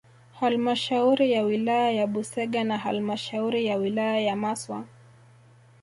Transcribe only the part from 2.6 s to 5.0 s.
na halmashauri ya wilaya ya Maswa